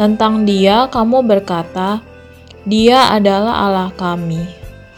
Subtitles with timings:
[0.00, 2.00] Tentang dia kamu berkata,
[2.64, 4.40] dia adalah Allah kami.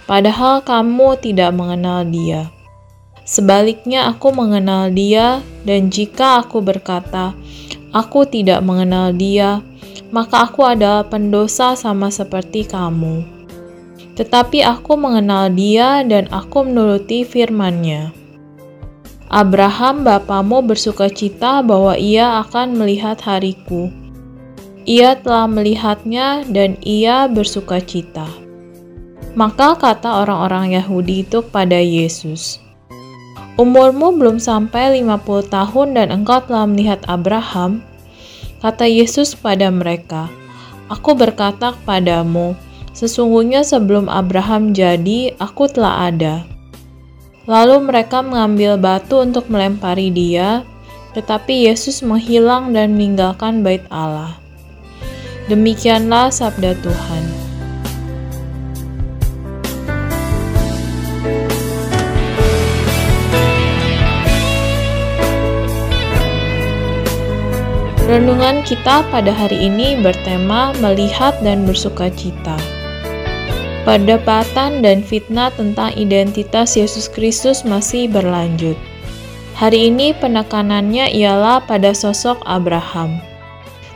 [0.06, 2.54] Padahal kamu tidak mengenal dia.
[3.26, 7.34] Sebaliknya aku mengenal dia dan jika aku berkata,
[7.90, 9.58] aku tidak mengenal dia,
[10.14, 13.37] maka aku adalah pendosa sama seperti kamu
[14.18, 18.10] tetapi aku mengenal dia dan aku menuruti firman-Nya.
[19.30, 23.94] Abraham bapamu bersuka cita bahwa ia akan melihat hariku.
[24.82, 28.26] Ia telah melihatnya dan ia bersuka cita.
[29.38, 32.58] Maka kata orang-orang Yahudi itu kepada Yesus,
[33.58, 37.82] Umurmu belum sampai 50 tahun dan engkau telah melihat Abraham?
[38.62, 40.30] Kata Yesus kepada mereka,
[40.90, 42.54] Aku berkata kepadamu,
[42.98, 46.42] Sesungguhnya sebelum Abraham jadi, aku telah ada.
[47.46, 50.66] Lalu mereka mengambil batu untuk melempari dia,
[51.14, 54.34] tetapi Yesus menghilang dan meninggalkan bait Allah.
[55.46, 57.24] Demikianlah sabda Tuhan.
[68.10, 72.58] Renungan kita pada hari ini bertema melihat dan bersuka cita.
[73.88, 78.76] Perdebatan dan fitnah tentang identitas Yesus Kristus masih berlanjut.
[79.56, 83.16] Hari ini penekanannya ialah pada sosok Abraham.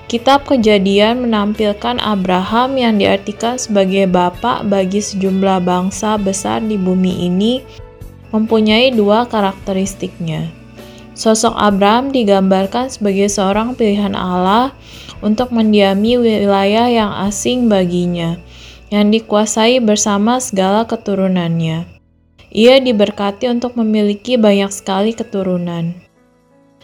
[0.09, 7.61] Kitab Kejadian menampilkan Abraham yang diartikan sebagai bapak bagi sejumlah bangsa besar di bumi ini
[8.33, 10.49] mempunyai dua karakteristiknya.
[11.13, 14.73] Sosok Abraham digambarkan sebagai seorang pilihan Allah
[15.21, 18.41] untuk mendiami wilayah yang asing baginya,
[18.93, 21.89] yang dikuasai bersama segala keturunannya.
[22.53, 25.97] Ia diberkati untuk memiliki banyak sekali keturunan.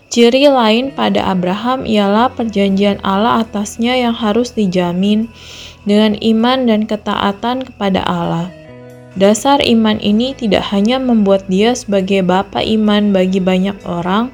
[0.08, 5.28] Ciri lain pada Abraham ialah perjanjian Allah atasnya yang harus dijamin
[5.84, 8.48] dengan iman dan ketaatan kepada Allah.
[9.20, 14.32] Dasar iman ini tidak hanya membuat dia sebagai bapa iman bagi banyak orang,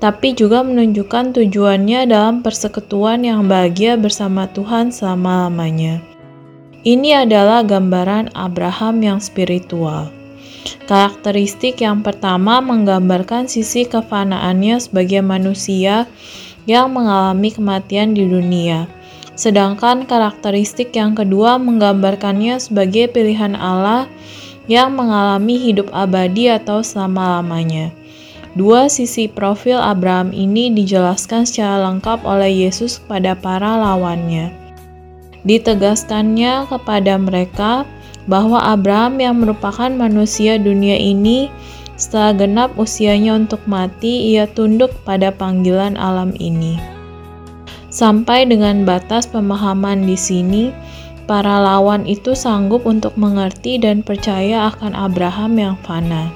[0.00, 6.11] tapi juga menunjukkan tujuannya dalam persekutuan yang bahagia bersama Tuhan selama-lamanya.
[6.82, 10.10] Ini adalah gambaran Abraham yang spiritual.
[10.90, 16.10] Karakteristik yang pertama menggambarkan sisi kefanaannya sebagai manusia
[16.66, 18.90] yang mengalami kematian di dunia.
[19.38, 24.10] Sedangkan karakteristik yang kedua menggambarkannya sebagai pilihan Allah
[24.66, 27.94] yang mengalami hidup abadi atau selama-lamanya.
[28.58, 34.61] Dua sisi profil Abraham ini dijelaskan secara lengkap oleh Yesus kepada para lawannya.
[35.42, 37.82] Ditegaskannya kepada mereka
[38.30, 41.50] bahwa Abraham yang merupakan manusia dunia ini
[42.02, 46.74] setelah genap usianya untuk mati, ia tunduk pada panggilan alam ini.
[47.92, 50.74] Sampai dengan batas pemahaman di sini,
[51.30, 56.32] para lawan itu sanggup untuk mengerti dan percaya akan Abraham yang fana.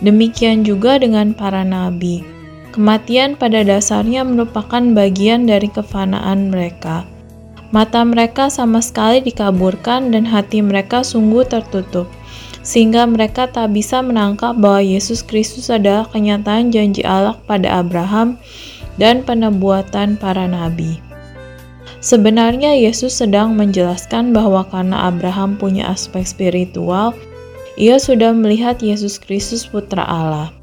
[0.00, 2.24] Demikian juga dengan para nabi.
[2.72, 7.04] Kematian pada dasarnya merupakan bagian dari kefanaan mereka.
[7.70, 12.10] Mata mereka sama sekali dikaburkan dan hati mereka sungguh tertutup
[12.60, 18.36] sehingga mereka tak bisa menangkap bahwa Yesus Kristus adalah kenyataan janji Allah pada Abraham
[19.00, 21.00] dan penebuatan para nabi.
[22.00, 27.12] Sebenarnya Yesus sedang menjelaskan bahwa karena Abraham punya aspek spiritual,
[27.76, 30.59] ia sudah melihat Yesus Kristus putra Allah.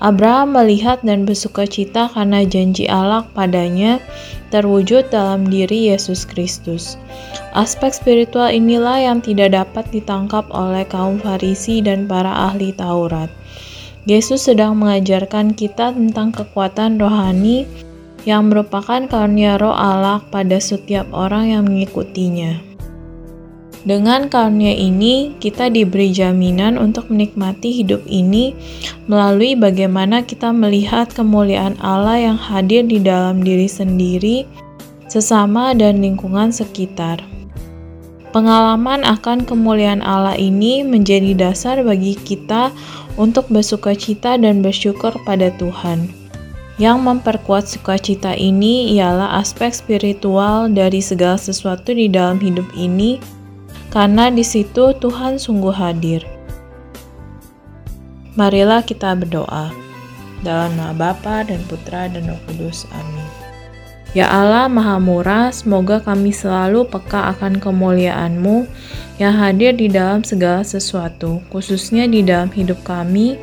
[0.00, 4.00] Abraham melihat dan bersuka cita karena janji Allah padanya
[4.48, 6.96] terwujud dalam diri Yesus Kristus.
[7.52, 13.28] Aspek spiritual inilah yang tidak dapat ditangkap oleh kaum Farisi dan para ahli Taurat.
[14.08, 17.68] Yesus sedang mengajarkan kita tentang kekuatan rohani
[18.24, 22.69] yang merupakan karunia roh Allah pada setiap orang yang mengikutinya.
[23.80, 28.52] Dengan karunia ini, kita diberi jaminan untuk menikmati hidup ini
[29.08, 34.44] melalui bagaimana kita melihat kemuliaan Allah yang hadir di dalam diri sendiri,
[35.08, 37.24] sesama, dan lingkungan sekitar.
[38.36, 42.70] Pengalaman akan kemuliaan Allah ini menjadi dasar bagi kita
[43.16, 46.12] untuk bersuka cita dan bersyukur pada Tuhan.
[46.76, 53.39] Yang memperkuat sukacita ini ialah aspek spiritual dari segala sesuatu di dalam hidup ini,
[53.90, 56.22] karena di situ Tuhan sungguh hadir.
[58.38, 59.74] Marilah kita berdoa.
[60.40, 62.88] Dalam nama Bapa dan Putra dan Roh Kudus.
[62.96, 63.28] Amin.
[64.10, 68.66] Ya Allah Maha Murah, semoga kami selalu peka akan kemuliaan-Mu
[69.22, 73.38] yang hadir di dalam segala sesuatu, khususnya di dalam hidup kami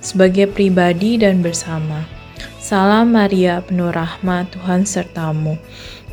[0.00, 2.06] sebagai pribadi dan bersama.
[2.62, 5.60] Salam Maria, penuh rahmat, Tuhan sertamu.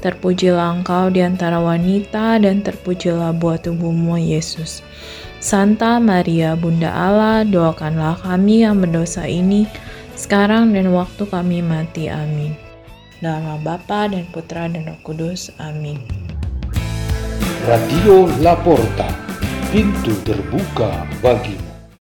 [0.04, 4.84] Terpujilah engkau di antara wanita dan terpujilah buah tubuhmu Yesus.
[5.40, 9.64] Santa Maria, Bunda Allah, doakanlah kami yang berdosa ini,
[10.20, 12.12] sekarang dan waktu kami mati.
[12.12, 12.52] Amin.
[13.24, 15.48] Dalam nama Bapa dan Putra dan Roh Kudus.
[15.56, 16.04] Amin.
[17.64, 19.08] Radio Laporta,
[19.72, 21.56] pintu terbuka bagi